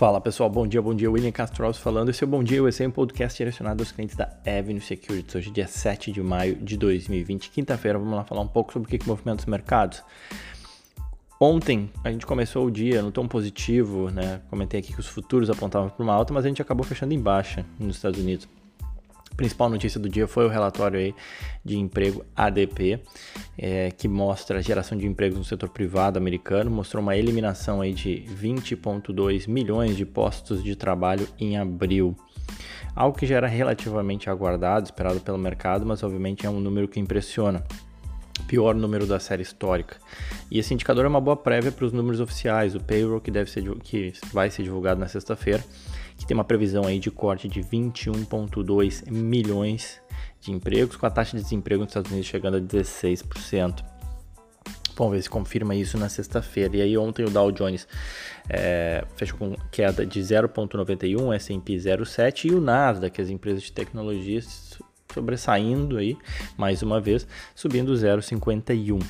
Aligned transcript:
Fala 0.00 0.18
pessoal, 0.18 0.48
bom 0.48 0.66
dia, 0.66 0.80
bom 0.80 0.94
dia, 0.94 1.10
William 1.10 1.30
Castro 1.30 1.74
falando. 1.74 2.08
Esse 2.08 2.24
é 2.24 2.26
o 2.26 2.30
Bom 2.30 2.42
Dia 2.42 2.62
USA, 2.62 2.88
um 2.88 2.90
podcast 2.90 3.36
direcionado 3.36 3.82
aos 3.82 3.92
clientes 3.92 4.16
da 4.16 4.34
Avenue 4.46 4.80
Securities. 4.80 5.34
Hoje, 5.34 5.50
dia 5.50 5.66
7 5.66 6.10
de 6.10 6.22
maio 6.22 6.56
de 6.56 6.78
2020, 6.78 7.50
quinta-feira, 7.50 7.98
vamos 7.98 8.14
lá 8.14 8.24
falar 8.24 8.40
um 8.40 8.48
pouco 8.48 8.72
sobre 8.72 8.86
o 8.86 8.90
que, 8.90 8.96
que 8.96 9.06
movimenta 9.06 9.40
os 9.40 9.44
mercados. 9.44 10.02
Ontem 11.38 11.90
a 12.02 12.10
gente 12.10 12.24
começou 12.24 12.64
o 12.64 12.70
dia 12.70 13.02
no 13.02 13.12
tom 13.12 13.28
positivo, 13.28 14.08
né? 14.08 14.40
Comentei 14.48 14.80
aqui 14.80 14.94
que 14.94 15.00
os 15.00 15.06
futuros 15.06 15.50
apontavam 15.50 15.90
para 15.90 16.02
uma 16.02 16.14
alta, 16.14 16.32
mas 16.32 16.46
a 16.46 16.48
gente 16.48 16.62
acabou 16.62 16.82
fechando 16.82 17.12
em 17.12 17.20
baixa 17.20 17.66
nos 17.78 17.96
Estados 17.96 18.18
Unidos 18.18 18.48
principal 19.36 19.68
notícia 19.68 19.98
do 19.98 20.08
dia 20.08 20.26
foi 20.26 20.44
o 20.44 20.48
relatório 20.48 20.98
aí 20.98 21.14
de 21.64 21.78
emprego 21.78 22.24
ADP, 22.36 23.00
é, 23.56 23.90
que 23.90 24.08
mostra 24.08 24.58
a 24.58 24.62
geração 24.62 24.96
de 24.96 25.06
empregos 25.06 25.38
no 25.38 25.44
setor 25.44 25.68
privado 25.68 26.18
americano, 26.18 26.70
mostrou 26.70 27.02
uma 27.02 27.16
eliminação 27.16 27.80
aí 27.80 27.92
de 27.92 28.24
20,2 28.40 29.48
milhões 29.48 29.96
de 29.96 30.04
postos 30.04 30.62
de 30.62 30.74
trabalho 30.76 31.26
em 31.38 31.56
abril. 31.56 32.16
Algo 32.94 33.16
que 33.16 33.26
já 33.26 33.36
era 33.36 33.46
relativamente 33.46 34.28
aguardado, 34.28 34.84
esperado 34.84 35.20
pelo 35.20 35.38
mercado, 35.38 35.86
mas 35.86 36.02
obviamente 36.02 36.44
é 36.44 36.50
um 36.50 36.60
número 36.60 36.88
que 36.88 36.98
impressiona 36.98 37.64
pior 38.46 38.74
número 38.74 39.06
da 39.06 39.20
série 39.20 39.42
histórica. 39.42 39.96
E 40.50 40.58
esse 40.58 40.74
indicador 40.74 41.04
é 41.04 41.08
uma 41.08 41.20
boa 41.20 41.36
prévia 41.36 41.70
para 41.70 41.84
os 41.84 41.92
números 41.92 42.20
oficiais, 42.20 42.74
o 42.74 42.80
payroll 42.80 43.20
que 43.20 43.30
deve 43.30 43.50
ser 43.50 43.62
que 43.80 44.12
vai 44.32 44.50
ser 44.50 44.64
divulgado 44.64 44.98
na 44.98 45.06
sexta-feira, 45.06 45.64
que 46.20 46.26
tem 46.26 46.34
uma 46.34 46.44
previsão 46.44 46.84
aí 46.84 46.98
de 46.98 47.10
corte 47.10 47.48
de 47.48 47.62
21.2 47.62 49.10
milhões 49.10 50.02
de 50.38 50.52
empregos, 50.52 50.94
com 50.96 51.06
a 51.06 51.10
taxa 51.10 51.34
de 51.34 51.42
desemprego 51.42 51.80
nos 51.80 51.90
Estados 51.90 52.10
Unidos 52.10 52.28
chegando 52.28 52.58
a 52.58 52.60
16%. 52.60 53.82
Vamos 54.94 55.14
ver 55.14 55.22
se 55.22 55.30
confirma 55.30 55.74
isso 55.74 55.96
na 55.96 56.10
sexta-feira. 56.10 56.76
E 56.76 56.82
aí 56.82 56.98
ontem 56.98 57.24
o 57.24 57.30
Dow 57.30 57.50
Jones 57.50 57.88
é, 58.50 59.02
fechou 59.16 59.38
com 59.38 59.56
queda 59.70 60.04
de 60.04 60.20
0,91, 60.20 61.34
S&P 61.34 61.76
0,7 61.76 62.50
e 62.50 62.54
o 62.54 62.60
Nasdaq, 62.60 63.18
as 63.18 63.30
empresas 63.30 63.62
de 63.62 63.72
tecnologia 63.72 64.42
sobressaindo 65.10 65.96
aí, 65.96 66.18
mais 66.54 66.82
uma 66.82 67.00
vez, 67.00 67.26
subindo 67.54 67.94
0,51. 67.94 69.02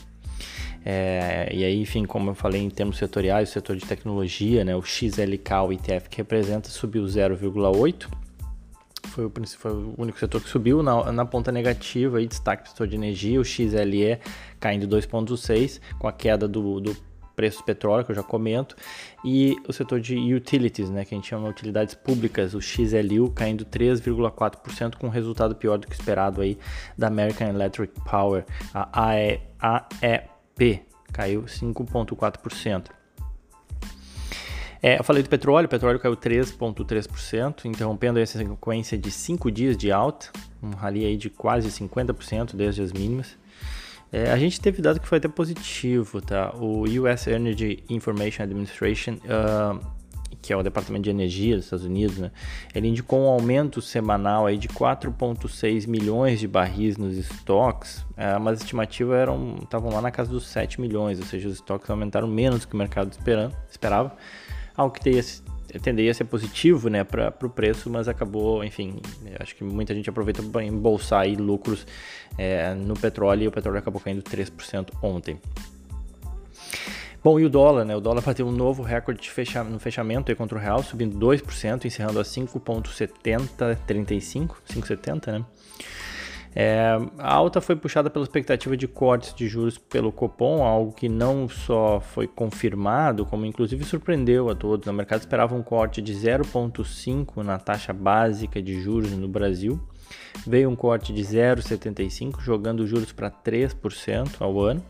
É, 0.85 1.49
e 1.53 1.65
aí, 1.65 1.81
enfim, 1.81 2.05
como 2.05 2.31
eu 2.31 2.35
falei 2.35 2.63
em 2.63 2.71
termos 2.71 2.97
setoriais, 2.97 3.51
o 3.51 3.53
setor 3.53 3.77
de 3.77 3.85
tecnologia, 3.85 4.65
né, 4.65 4.75
o 4.75 4.83
XLK, 4.83 5.53
o 5.67 5.73
ETF 5.73 6.09
que 6.09 6.17
representa, 6.19 6.69
subiu 6.69 7.05
0,8. 7.05 8.09
Foi 9.09 9.25
o, 9.25 9.33
foi 9.59 9.73
o 9.73 9.95
único 9.99 10.19
setor 10.19 10.41
que 10.41 10.49
subiu. 10.49 10.83
Na, 10.83 11.13
na 11.13 11.25
ponta 11.25 11.51
negativa, 11.51 12.19
aí, 12.19 12.27
destaque 12.27 12.63
para 12.63 12.69
o 12.69 12.71
setor 12.73 12.89
de 12.89 12.97
energia, 12.97 13.41
o 13.41 13.45
XLE 13.45 14.19
caindo 14.59 14.87
2,6, 14.89 15.81
com 15.99 16.09
a 16.09 16.13
queda 16.13 16.47
do, 16.47 16.81
do 16.81 16.97
preço 17.41 17.59
do 17.59 17.65
petróleo, 17.65 18.05
que 18.05 18.11
eu 18.11 18.17
já 18.17 18.23
comento, 18.23 18.77
e 19.25 19.57
o 19.67 19.73
setor 19.73 19.99
de 19.99 20.15
utilities, 20.35 20.91
né, 20.91 21.07
que 21.07 21.15
a 21.15 21.17
gente 21.17 21.27
chama 21.27 21.45
de 21.45 21.51
utilidades 21.51 21.95
públicas, 21.95 22.53
o 22.53 22.61
XLU 22.61 23.31
caindo 23.31 23.65
3,4% 23.65 24.97
com 24.97 25.07
um 25.07 25.11
resultado 25.11 25.55
pior 25.57 25.79
do 25.79 25.87
que 25.87 25.95
esperado 25.95 26.43
aí 26.43 26.59
da 26.99 27.07
American 27.07 27.49
Electric 27.49 27.95
Power, 28.03 28.45
a 28.75 29.09
AE, 29.09 29.41
AEP, 30.61 30.83
caiu 31.13 31.43
5,4%. 31.43 32.91
É, 34.83 34.99
eu 34.99 35.05
falei 35.05 35.23
do 35.23 35.29
petróleo, 35.29 35.67
o 35.67 35.69
petróleo 35.69 35.99
caiu 35.99 36.17
3,3%, 36.17 37.67
interrompendo 37.67 38.19
essa 38.19 38.39
sequência 38.39 38.97
de 38.97 39.11
5 39.11 39.51
dias 39.51 39.77
de 39.77 39.93
alta, 39.93 40.31
um 40.63 40.71
rally 40.71 41.05
aí 41.05 41.17
de 41.17 41.29
quase 41.29 41.69
50% 41.69 42.57
desde 42.57 42.83
as 42.83 42.93
mínimas. 42.93 43.39
É, 44.13 44.31
a 44.33 44.39
gente 44.39 44.61
teve 44.61 44.81
dado 44.81 44.99
que 44.99 45.07
foi 45.07 45.19
até 45.19 45.29
positivo, 45.29 46.21
tá? 46.21 46.55
O 46.57 46.85
US 46.85 47.27
Energy 47.27 47.85
Information 47.89 48.43
Administration, 48.43 49.19
uh, 49.25 49.87
que 50.43 50.53
é 50.53 50.57
o 50.57 50.63
Departamento 50.63 51.05
de 51.05 51.11
Energia 51.11 51.57
dos 51.57 51.67
Estados 51.67 51.85
Unidos, 51.85 52.19
né? 52.19 52.31
Ele 52.75 52.89
indicou 52.89 53.21
um 53.21 53.29
aumento 53.29 53.83
semanal 53.83 54.47
aí 54.47 54.57
de 54.57 54.69
4,6 54.69 55.87
milhões 55.87 56.41
de 56.41 56.49
barris 56.49 56.97
nos 56.97 57.17
estoques, 57.17 57.99
uh, 57.99 58.41
mas 58.41 58.55
as 58.55 58.61
estimativas 58.61 59.17
eram 59.17 59.57
estavam 59.63 59.93
lá 59.93 60.01
na 60.01 60.11
casa 60.11 60.31
dos 60.31 60.47
7 60.47 60.81
milhões, 60.81 61.19
ou 61.19 61.27
seja, 61.27 61.49
os 61.49 61.55
estoques 61.55 61.89
aumentaram 61.91 62.27
menos 62.27 62.61
do 62.61 62.69
que 62.69 62.75
o 62.75 62.79
mercado 62.79 63.11
esperando, 63.13 63.55
esperava, 63.69 64.17
algo 64.77 64.95
que 64.95 65.01
teria 65.01 65.23
tenderia 65.79 66.11
a 66.11 66.15
ser 66.15 66.25
positivo 66.25 66.89
né, 66.89 67.05
para 67.05 67.33
o 67.43 67.49
preço, 67.49 67.89
mas 67.89 68.09
acabou, 68.09 68.65
enfim, 68.65 68.97
acho 69.39 69.55
que 69.55 69.63
muita 69.63 69.95
gente 69.95 70.11
aproveitou 70.11 70.45
para 70.47 70.65
embolsar 70.65 71.21
aí 71.21 71.37
lucros 71.37 71.87
é, 72.37 72.75
no 72.75 72.95
petróleo 72.95 73.45
e 73.45 73.49
o 73.49 73.53
petróleo 73.53 73.79
acabou 73.79 74.01
caindo 74.01 74.23
3% 74.23 74.89
ontem. 75.03 75.39
Bom, 77.23 77.39
e 77.39 77.45
o 77.45 77.51
dólar, 77.51 77.85
né? 77.85 77.95
O 77.95 78.01
dólar 78.01 78.23
bateu 78.23 78.47
um 78.47 78.53
novo 78.53 78.83
recorde 78.83 79.29
fecha 79.29 79.63
no 79.63 79.79
fechamento 79.79 80.35
contra 80.35 80.57
o 80.57 80.61
real, 80.61 80.83
subindo 80.83 81.19
2%, 81.19 81.85
encerrando 81.85 82.19
a 82.19 82.23
5,7035, 82.23 84.55
5,70, 84.67 85.33
né? 85.33 85.45
É, 86.57 86.99
a 87.19 87.35
alta 87.35 87.61
foi 87.61 87.77
puxada 87.77 88.09
pela 88.09 88.25
expectativa 88.25 88.75
de 88.75 88.89
cortes 88.89 89.35
de 89.35 89.47
juros 89.47 89.77
pelo 89.77 90.11
Copom, 90.11 90.65
algo 90.65 90.93
que 90.93 91.11
não 91.11 91.47
só 91.47 92.01
foi 92.01 92.27
confirmado, 92.27 93.27
como 93.27 93.45
inclusive 93.45 93.85
surpreendeu 93.85 94.49
a 94.49 94.55
todos. 94.55 94.89
O 94.89 94.93
mercado 94.93 95.21
esperava 95.21 95.55
um 95.55 95.63
corte 95.63 96.01
de 96.01 96.15
0,5 96.15 97.45
na 97.45 97.59
taxa 97.59 97.93
básica 97.93 98.63
de 98.63 98.81
juros 98.81 99.13
no 99.13 99.29
Brasil. 99.29 99.79
Veio 100.47 100.71
um 100.71 100.75
corte 100.75 101.13
de 101.13 101.23
0,75, 101.23 102.41
jogando 102.41 102.87
juros 102.87 103.13
para 103.13 103.31
3% 103.31 104.37
ao 104.41 104.59
ano 104.59 104.83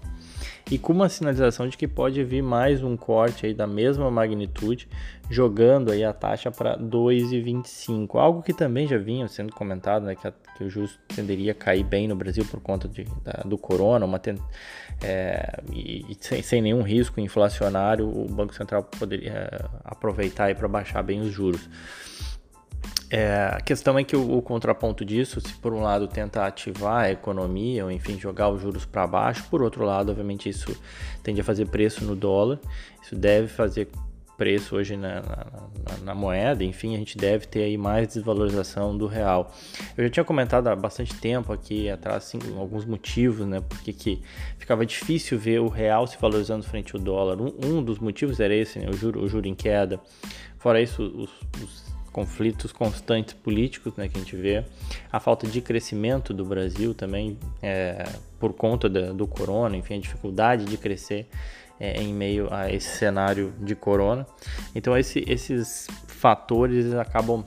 e 0.70 0.78
com 0.78 0.92
uma 0.92 1.08
sinalização 1.08 1.66
de 1.66 1.76
que 1.76 1.88
pode 1.88 2.22
vir 2.22 2.42
mais 2.42 2.82
um 2.82 2.96
corte 2.96 3.44
aí 3.44 3.52
da 3.52 3.66
mesma 3.66 4.08
magnitude, 4.08 4.88
jogando 5.28 5.90
aí 5.90 6.04
a 6.04 6.12
taxa 6.12 6.50
para 6.50 6.78
2,25, 6.78 8.14
algo 8.14 8.40
que 8.40 8.52
também 8.52 8.86
já 8.86 8.96
vinha 8.96 9.26
sendo 9.26 9.52
comentado, 9.52 10.04
né, 10.04 10.14
que, 10.14 10.28
a, 10.28 10.32
que 10.56 10.62
o 10.62 10.70
juros 10.70 10.96
tenderia 11.08 11.50
a 11.50 11.54
cair 11.54 11.82
bem 11.82 12.06
no 12.06 12.14
Brasil 12.14 12.44
por 12.44 12.60
conta 12.60 12.86
de, 12.86 13.04
da, 13.24 13.42
do 13.44 13.58
corona, 13.58 14.06
uma 14.06 14.20
ten, 14.20 14.36
é, 15.02 15.60
e, 15.72 16.16
sem, 16.20 16.40
sem, 16.40 16.62
nenhum 16.62 16.82
risco 16.82 17.20
inflacionário, 17.20 18.08
o 18.08 18.26
Banco 18.28 18.54
Central 18.54 18.84
poderia 18.84 19.32
é, 19.32 19.64
aproveitar 19.84 20.54
para 20.54 20.68
baixar 20.68 21.02
bem 21.02 21.20
os 21.20 21.32
juros. 21.32 21.68
É, 23.10 23.50
a 23.52 23.60
questão 23.60 23.98
é 23.98 24.04
que 24.04 24.14
o, 24.14 24.38
o, 24.38 24.40
contraponto 24.40 25.04
disso, 25.04 25.40
se 25.40 25.52
por 25.54 25.72
um 25.72 25.82
lado 25.82 26.06
tenta 26.06 26.46
ativar 26.46 27.06
a 27.06 27.10
economia, 27.10 27.84
ou 27.84 27.90
enfim, 27.90 28.16
jogar 28.18 28.48
os 28.48 28.62
juros 28.62 28.84
para 28.84 29.04
baixo, 29.04 29.44
por 29.50 29.62
outro 29.62 29.84
lado, 29.84 30.10
obviamente, 30.10 30.48
isso 30.48 30.80
tende 31.20 31.40
a 31.40 31.44
fazer 31.44 31.66
preço 31.66 32.04
no 32.04 32.14
dólar, 32.14 32.60
isso 33.02 33.16
deve 33.16 33.48
fazer 33.48 33.88
preço 34.38 34.76
hoje 34.76 34.96
na, 34.96 35.16
na, 35.16 35.96
na, 36.04 36.14
moeda, 36.14 36.62
enfim, 36.62 36.94
a 36.94 36.98
gente 36.98 37.18
deve 37.18 37.46
ter 37.46 37.64
aí 37.64 37.76
mais 37.76 38.08
desvalorização 38.08 38.96
do 38.96 39.06
real. 39.06 39.52
Eu 39.98 40.04
já 40.04 40.10
tinha 40.10 40.24
comentado 40.24 40.68
há 40.68 40.76
bastante 40.76 41.12
tempo 41.14 41.52
aqui 41.52 41.90
atrás 41.90 42.18
assim, 42.18 42.38
alguns 42.56 42.86
motivos, 42.86 43.44
né, 43.44 43.60
porque 43.60 43.92
que 43.92 44.22
ficava 44.56 44.86
difícil 44.86 45.36
ver 45.36 45.60
o 45.60 45.68
real 45.68 46.06
se 46.06 46.16
valorizando 46.16 46.64
frente 46.64 46.94
ao 46.94 47.02
dólar. 47.02 47.38
Um, 47.38 47.52
um 47.62 47.82
dos 47.82 47.98
motivos 47.98 48.38
era 48.38 48.54
esse, 48.54 48.78
né, 48.78 48.88
o, 48.88 48.92
juro, 48.92 49.20
o 49.20 49.28
juro 49.28 49.48
em 49.48 49.54
queda. 49.54 50.00
Fora 50.58 50.80
isso, 50.80 51.02
os, 51.02 51.30
os 51.62 51.89
conflitos 52.12 52.72
constantes 52.72 53.34
políticos 53.34 53.94
né, 53.96 54.08
que 54.08 54.16
a 54.16 54.20
gente 54.20 54.36
vê, 54.36 54.64
a 55.10 55.20
falta 55.20 55.46
de 55.46 55.60
crescimento 55.60 56.34
do 56.34 56.44
Brasil 56.44 56.94
também 56.94 57.38
é, 57.62 58.04
por 58.38 58.52
conta 58.52 58.88
da, 58.88 59.12
do 59.12 59.26
corona, 59.26 59.76
enfim, 59.76 59.96
a 59.96 60.00
dificuldade 60.00 60.64
de 60.64 60.76
crescer 60.76 61.28
é, 61.78 62.00
em 62.00 62.12
meio 62.12 62.52
a 62.52 62.70
esse 62.70 62.96
cenário 62.96 63.54
de 63.60 63.74
corona. 63.74 64.26
Então 64.74 64.96
esse, 64.96 65.24
esses 65.26 65.86
fatores 66.06 66.92
acabam 66.94 67.44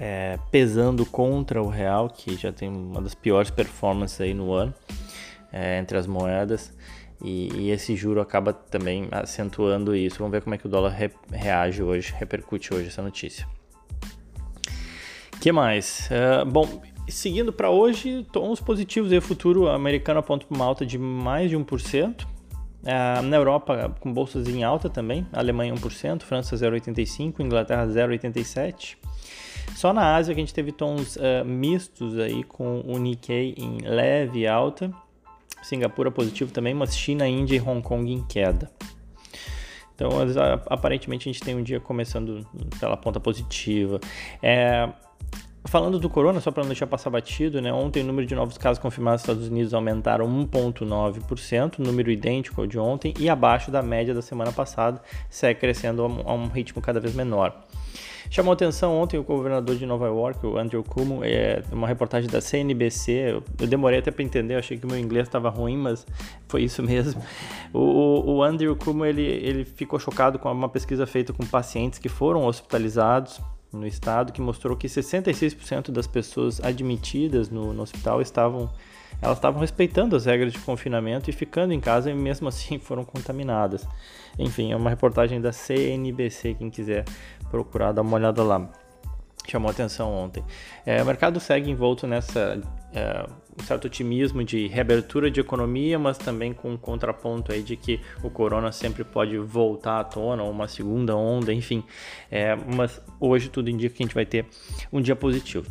é, 0.00 0.38
pesando 0.50 1.04
contra 1.04 1.62
o 1.62 1.68
real, 1.68 2.08
que 2.08 2.36
já 2.36 2.52
tem 2.52 2.68
uma 2.68 3.02
das 3.02 3.14
piores 3.14 3.50
performances 3.50 4.20
aí 4.20 4.32
no 4.32 4.52
ano 4.52 4.74
é, 5.52 5.78
entre 5.78 5.98
as 5.98 6.06
moedas. 6.06 6.72
E, 7.22 7.48
e, 7.54 7.70
esse 7.70 7.96
juro 7.96 8.20
acaba 8.20 8.52
também 8.52 9.08
acentuando 9.10 9.94
isso. 9.94 10.18
Vamos 10.18 10.32
ver 10.32 10.42
como 10.42 10.54
é 10.54 10.58
que 10.58 10.66
o 10.66 10.68
dólar 10.68 10.90
re, 10.90 11.10
reage 11.30 11.82
hoje, 11.82 12.14
repercute 12.16 12.72
hoje 12.72 12.88
essa 12.88 13.02
notícia. 13.02 13.46
que 15.40 15.50
mais? 15.50 16.08
Uh, 16.10 16.46
bom, 16.46 16.80
seguindo 17.08 17.52
para 17.52 17.70
hoje, 17.70 18.24
tons 18.32 18.60
positivos. 18.60 19.10
O 19.10 19.20
futuro 19.20 19.68
americano 19.68 20.20
aponta 20.20 20.46
para 20.46 20.54
uma 20.54 20.64
alta 20.64 20.86
de 20.86 20.96
mais 20.96 21.50
de 21.50 21.56
1%. 21.56 22.24
Uh, 22.24 23.22
na 23.22 23.36
Europa, 23.36 23.92
com 23.98 24.12
bolsas 24.12 24.48
em 24.48 24.62
alta 24.62 24.88
também, 24.88 25.26
Alemanha 25.32 25.74
1%, 25.74 26.22
França 26.22 26.54
0,85%, 26.54 27.40
Inglaterra 27.40 27.84
0,87%. 27.86 28.96
Só 29.74 29.92
na 29.92 30.14
Ásia 30.14 30.32
que 30.32 30.40
a 30.40 30.42
gente 30.42 30.54
teve 30.54 30.70
tons 30.70 31.16
uh, 31.16 31.44
mistos 31.44 32.16
aí, 32.18 32.44
com 32.44 32.80
o 32.86 32.96
Nikkei 32.96 33.54
em 33.58 33.78
leve 33.78 34.46
alta 34.46 34.94
Singapura 35.62 36.10
positivo 36.10 36.52
também, 36.52 36.74
mas 36.74 36.96
China, 36.96 37.26
Índia 37.28 37.56
e 37.56 37.60
Hong 37.60 37.82
Kong 37.82 38.12
em 38.12 38.24
queda. 38.26 38.70
Então, 39.94 40.10
aparentemente, 40.66 41.28
a 41.28 41.32
gente 41.32 41.42
tem 41.42 41.56
um 41.56 41.62
dia 41.62 41.80
começando 41.80 42.46
pela 42.78 42.96
ponta 42.96 43.18
positiva. 43.18 43.98
É, 44.40 44.88
Falando 45.64 45.98
do 45.98 46.08
corona, 46.08 46.40
só 46.40 46.50
para 46.50 46.62
não 46.62 46.68
deixar 46.68 46.86
passar 46.86 47.10
batido, 47.10 47.60
né? 47.60 47.72
Ontem 47.72 48.02
o 48.02 48.06
número 48.06 48.26
de 48.26 48.34
novos 48.34 48.56
casos 48.56 48.78
confirmados 48.78 49.22
nos 49.22 49.28
Estados 49.28 49.48
Unidos 49.48 49.74
aumentaram 49.74 50.26
1,9%, 50.26 51.78
número 51.78 52.10
idêntico 52.10 52.60
ao 52.60 52.66
de 52.66 52.78
ontem 52.78 53.12
e 53.18 53.28
abaixo 53.28 53.70
da 53.70 53.82
média 53.82 54.14
da 54.14 54.22
semana 54.22 54.52
passada, 54.52 55.02
segue 55.28 55.60
crescendo 55.60 56.02
a 56.02 56.32
um 56.32 56.46
ritmo 56.46 56.80
cada 56.80 57.00
vez 57.00 57.14
menor. 57.14 57.54
Chamou 58.30 58.52
atenção 58.52 58.94
ontem 58.94 59.18
o 59.18 59.22
governador 59.22 59.76
de 59.76 59.86
Nova 59.86 60.06
York, 60.06 60.46
o 60.46 60.58
Andrew 60.58 60.84
Cuomo, 60.84 61.24
é 61.24 61.62
uma 61.72 61.88
reportagem 61.88 62.28
da 62.28 62.40
CNBC. 62.40 63.12
Eu, 63.58 63.66
demorei 63.66 64.00
até 64.00 64.10
para 64.10 64.22
entender, 64.22 64.54
achei 64.54 64.76
que 64.76 64.86
meu 64.86 64.98
inglês 64.98 65.26
estava 65.26 65.48
ruim, 65.48 65.76
mas 65.78 66.06
foi 66.46 66.62
isso 66.62 66.82
mesmo. 66.82 67.22
O, 67.72 68.36
o 68.36 68.42
Andrew 68.42 68.76
Cuomo 68.76 69.04
ele, 69.04 69.22
ele 69.22 69.64
ficou 69.64 69.98
chocado 69.98 70.38
com 70.38 70.50
uma 70.52 70.68
pesquisa 70.68 71.06
feita 71.06 71.32
com 71.32 71.44
pacientes 71.46 71.98
que 71.98 72.08
foram 72.08 72.44
hospitalizados 72.44 73.40
no 73.72 73.86
estado 73.86 74.32
que 74.32 74.40
mostrou 74.40 74.76
que 74.76 74.86
66% 74.86 75.90
das 75.90 76.06
pessoas 76.06 76.60
admitidas 76.60 77.50
no, 77.50 77.72
no, 77.72 77.82
hospital 77.82 78.20
estavam 78.22 78.70
elas 79.20 79.38
estavam 79.38 79.60
respeitando 79.60 80.14
as 80.14 80.26
regras 80.26 80.52
de 80.52 80.58
confinamento 80.60 81.28
e 81.28 81.32
ficando 81.32 81.72
em 81.72 81.80
casa 81.80 82.10
e 82.10 82.14
mesmo 82.14 82.46
assim 82.48 82.78
foram 82.78 83.04
contaminadas. 83.04 83.86
Enfim, 84.38 84.72
é 84.72 84.76
uma 84.76 84.90
reportagem 84.90 85.40
da 85.40 85.52
CNBC, 85.52 86.54
quem 86.54 86.70
quiser 86.70 87.04
procurar 87.50 87.92
dar 87.92 88.02
uma 88.02 88.16
olhada 88.16 88.42
lá. 88.42 88.70
Chamou 89.48 89.70
atenção 89.70 90.12
ontem. 90.12 90.44
É, 90.84 91.02
o 91.02 91.06
mercado 91.06 91.40
segue 91.40 91.70
envolto 91.70 92.06
nessa 92.06 92.60
é, 92.92 93.26
um 93.58 93.64
certo 93.64 93.86
otimismo 93.86 94.44
de 94.44 94.66
reabertura 94.66 95.30
de 95.30 95.40
economia, 95.40 95.98
mas 95.98 96.18
também 96.18 96.52
com 96.52 96.72
um 96.72 96.76
contraponto 96.76 97.52
aí 97.52 97.62
de 97.62 97.76
que 97.76 98.00
o 98.22 98.30
corona 98.30 98.70
sempre 98.72 99.04
pode 99.04 99.36
voltar 99.38 100.00
à 100.00 100.04
tona, 100.04 100.42
ou 100.42 100.50
uma 100.50 100.68
segunda 100.68 101.16
onda, 101.16 101.52
enfim. 101.52 101.82
É, 102.30 102.54
mas 102.56 103.00
hoje 103.18 103.48
tudo 103.48 103.70
indica 103.70 103.94
que 103.94 104.02
a 104.02 104.06
gente 104.06 104.14
vai 104.14 104.26
ter 104.26 104.46
um 104.92 105.00
dia 105.00 105.16
positivo. 105.16 105.66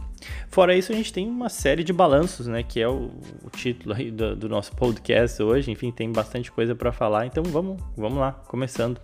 Fora 0.50 0.76
isso, 0.76 0.92
a 0.92 0.96
gente 0.96 1.14
tem 1.14 1.28
uma 1.28 1.50
série 1.50 1.84
de 1.84 1.94
balanços, 1.94 2.48
né? 2.48 2.64
Que 2.64 2.82
é 2.82 2.88
o, 2.88 3.12
o 3.44 3.50
título 3.56 3.94
do, 4.12 4.36
do, 4.36 4.50
nosso 4.50 4.76
podcast 4.76 5.42
hoje. 5.42 5.72
Enfim, 5.72 5.92
tem 5.92 6.12
bastante 6.12 6.52
coisa 6.52 6.76
para 6.76 6.92
falar. 6.92 7.26
Então 7.26 7.44
vamos, 7.44 7.82
vamos 7.96 8.18
lá, 8.18 8.32
começando. 8.32 9.00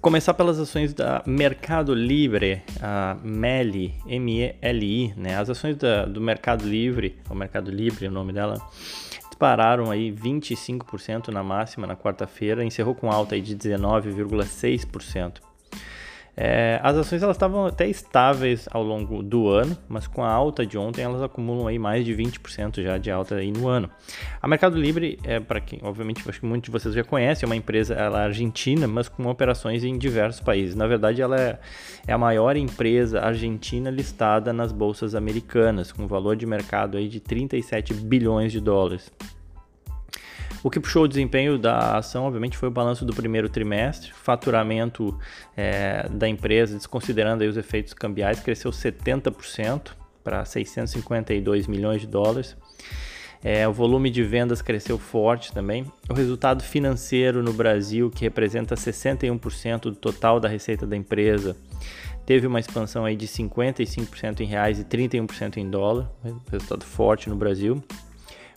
Começar 0.00 0.32
pelas 0.34 0.60
ações 0.60 0.94
da 0.94 1.24
Mercado 1.26 1.92
Livre, 1.92 2.62
a 2.80 3.16
MELI, 3.20 3.94
M-E-L-I, 4.06 5.12
né? 5.16 5.36
As 5.36 5.50
ações 5.50 5.76
da, 5.76 6.04
do 6.04 6.20
Mercado 6.20 6.64
Livre, 6.64 7.18
o 7.28 7.34
Mercado 7.34 7.68
Livre 7.68 8.06
é 8.06 8.08
o 8.08 8.12
nome 8.12 8.32
dela, 8.32 8.62
dispararam 9.28 9.90
aí 9.90 10.12
25% 10.12 11.28
na 11.28 11.42
máxima 11.42 11.84
na 11.84 11.96
quarta-feira, 11.96 12.64
encerrou 12.64 12.94
com 12.94 13.10
alta 13.10 13.34
aí 13.34 13.40
de 13.40 13.56
19,6%. 13.56 15.47
É, 16.40 16.78
as 16.84 16.96
ações 16.96 17.20
elas 17.20 17.34
estavam 17.34 17.66
até 17.66 17.88
estáveis 17.88 18.68
ao 18.70 18.80
longo 18.80 19.24
do 19.24 19.48
ano, 19.48 19.76
mas 19.88 20.06
com 20.06 20.22
a 20.22 20.30
alta 20.30 20.64
de 20.64 20.78
ontem 20.78 21.02
elas 21.02 21.20
acumulam 21.20 21.66
aí 21.66 21.80
mais 21.80 22.04
de 22.04 22.14
20% 22.14 22.80
já 22.80 22.96
de 22.96 23.10
alta 23.10 23.34
aí 23.34 23.50
no 23.50 23.66
ano. 23.66 23.90
A 24.40 24.46
Mercado 24.46 24.78
Livre, 24.78 25.18
é, 25.24 25.40
para 25.40 25.60
quem 25.60 25.80
obviamente 25.82 26.22
acho 26.28 26.38
que 26.38 26.46
muitos 26.46 26.68
de 26.68 26.70
vocês 26.70 26.94
já 26.94 27.02
conhecem, 27.02 27.44
é 27.44 27.48
uma 27.48 27.56
empresa 27.56 27.94
ela 27.94 28.22
é 28.22 28.26
argentina, 28.26 28.86
mas 28.86 29.08
com 29.08 29.26
operações 29.26 29.82
em 29.82 29.98
diversos 29.98 30.40
países. 30.40 30.76
Na 30.76 30.86
verdade, 30.86 31.20
ela 31.20 31.36
é, 31.36 31.58
é 32.06 32.12
a 32.12 32.18
maior 32.18 32.56
empresa 32.56 33.20
argentina 33.20 33.90
listada 33.90 34.52
nas 34.52 34.70
bolsas 34.70 35.16
americanas, 35.16 35.90
com 35.90 36.06
valor 36.06 36.36
de 36.36 36.46
mercado 36.46 36.96
aí 36.96 37.08
de 37.08 37.18
37 37.18 37.94
bilhões 37.94 38.52
de 38.52 38.60
dólares. 38.60 39.10
O 40.62 40.70
que 40.70 40.80
puxou 40.80 41.04
o 41.04 41.08
desempenho 41.08 41.56
da 41.56 41.96
ação, 41.98 42.24
obviamente, 42.24 42.56
foi 42.56 42.68
o 42.68 42.72
balanço 42.72 43.04
do 43.04 43.14
primeiro 43.14 43.48
trimestre. 43.48 44.12
Faturamento 44.12 45.16
é, 45.56 46.08
da 46.08 46.28
empresa, 46.28 46.76
desconsiderando 46.76 47.44
os 47.44 47.56
efeitos 47.56 47.94
cambiais, 47.94 48.40
cresceu 48.40 48.70
70% 48.70 49.92
para 50.24 50.44
652 50.44 51.66
milhões 51.66 52.00
de 52.00 52.06
dólares. 52.06 52.56
É, 53.42 53.68
o 53.68 53.72
volume 53.72 54.10
de 54.10 54.22
vendas 54.24 54.60
cresceu 54.60 54.98
forte 54.98 55.52
também. 55.52 55.84
O 56.10 56.14
resultado 56.14 56.62
financeiro 56.62 57.40
no 57.42 57.52
Brasil, 57.52 58.10
que 58.10 58.22
representa 58.22 58.74
61% 58.74 59.82
do 59.82 59.94
total 59.94 60.40
da 60.40 60.48
receita 60.48 60.86
da 60.86 60.96
empresa, 60.96 61.56
teve 62.26 62.48
uma 62.48 62.58
expansão 62.58 63.04
aí 63.04 63.14
de 63.14 63.28
55% 63.28 64.40
em 64.40 64.44
reais 64.44 64.80
e 64.80 64.84
31% 64.84 65.56
em 65.56 65.70
dólar. 65.70 66.10
Resultado 66.50 66.84
forte 66.84 67.30
no 67.30 67.36
Brasil. 67.36 67.82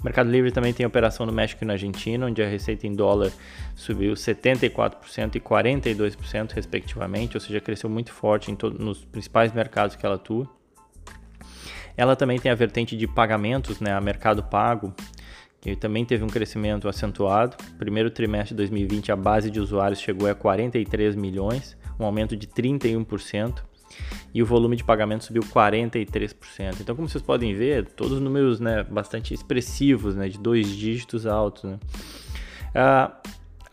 Mercado 0.03 0.31
Livre 0.31 0.51
também 0.51 0.73
tem 0.73 0.85
operação 0.85 1.25
no 1.25 1.31
México 1.31 1.63
e 1.63 1.67
na 1.67 1.73
Argentina, 1.73 2.25
onde 2.25 2.41
a 2.41 2.47
receita 2.47 2.87
em 2.87 2.95
dólar 2.95 3.31
subiu 3.75 4.13
74% 4.13 5.35
e 5.35 5.39
42%, 5.39 6.51
respectivamente, 6.53 7.37
ou 7.37 7.41
seja, 7.41 7.59
cresceu 7.59 7.89
muito 7.89 8.11
forte 8.11 8.51
em 8.51 8.57
nos 8.79 9.05
principais 9.05 9.53
mercados 9.53 9.95
que 9.95 10.05
ela 10.05 10.15
atua. 10.15 10.49
Ela 11.95 12.15
também 12.15 12.39
tem 12.39 12.51
a 12.51 12.55
vertente 12.55 12.97
de 12.97 13.07
pagamentos, 13.07 13.79
né, 13.79 13.91
a 13.91 14.01
Mercado 14.01 14.41
Pago, 14.41 14.93
que 15.59 15.75
também 15.75 16.03
teve 16.03 16.23
um 16.23 16.27
crescimento 16.27 16.87
acentuado. 16.89 17.55
Primeiro 17.77 18.09
trimestre 18.09 18.55
de 18.55 18.57
2020, 18.57 19.11
a 19.11 19.15
base 19.15 19.51
de 19.51 19.59
usuários 19.59 19.99
chegou 19.99 20.27
a 20.27 20.33
43 20.33 21.15
milhões, 21.15 21.77
um 21.99 22.05
aumento 22.05 22.35
de 22.35 22.47
31% 22.47 23.61
e 24.33 24.41
o 24.41 24.45
volume 24.45 24.75
de 24.75 24.83
pagamento 24.83 25.23
subiu 25.23 25.43
43%. 25.43 26.77
Então, 26.79 26.95
como 26.95 27.07
vocês 27.07 27.23
podem 27.23 27.53
ver, 27.53 27.85
todos 27.85 28.19
números 28.19 28.59
né, 28.59 28.83
bastante 28.83 29.33
expressivos, 29.33 30.15
né, 30.15 30.29
de 30.29 30.37
dois 30.37 30.67
dígitos 30.67 31.25
altos. 31.25 31.63
Né? 31.63 31.79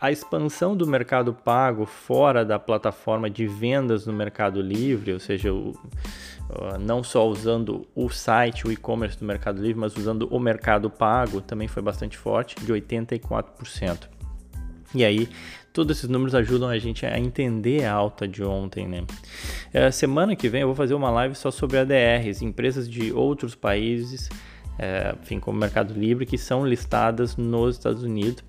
A 0.01 0.11
expansão 0.11 0.77
do 0.77 0.87
mercado 0.87 1.33
pago 1.33 1.85
fora 1.85 2.45
da 2.45 2.57
plataforma 2.57 3.29
de 3.29 3.45
vendas 3.45 4.05
no 4.05 4.13
Mercado 4.13 4.61
Livre, 4.61 5.11
ou 5.11 5.19
seja, 5.19 5.53
o, 5.53 5.77
não 6.79 7.03
só 7.03 7.27
usando 7.27 7.85
o 7.93 8.09
site, 8.09 8.65
o 8.65 8.71
e-commerce 8.71 9.19
do 9.19 9.25
Mercado 9.25 9.61
Livre, 9.61 9.79
mas 9.79 9.97
usando 9.97 10.27
o 10.31 10.39
mercado 10.39 10.89
pago, 10.89 11.41
também 11.41 11.67
foi 11.67 11.83
bastante 11.83 12.17
forte, 12.17 12.55
de 12.63 12.71
84%. 12.71 14.07
E 14.95 15.03
aí, 15.03 15.29
todos 15.79 15.97
esses 15.97 16.09
números 16.09 16.35
ajudam 16.35 16.67
a 16.67 16.77
gente 16.77 17.05
a 17.05 17.17
entender 17.17 17.85
a 17.85 17.93
alta 17.93 18.27
de 18.27 18.43
ontem, 18.43 18.85
né? 18.85 19.05
É, 19.73 19.89
semana 19.89 20.35
que 20.35 20.49
vem 20.49 20.59
eu 20.59 20.67
vou 20.67 20.75
fazer 20.75 20.93
uma 20.93 21.09
live 21.09 21.33
só 21.35 21.49
sobre 21.49 21.77
ADRs, 21.77 22.41
empresas 22.41 22.89
de 22.89 23.13
outros 23.13 23.55
países, 23.55 24.27
é, 24.77 25.15
enfim, 25.21 25.39
como 25.39 25.57
Mercado 25.57 25.93
Livre, 25.93 26.25
que 26.25 26.37
são 26.37 26.67
listadas 26.67 27.37
nos 27.37 27.77
Estados 27.77 28.03
Unidos 28.03 28.43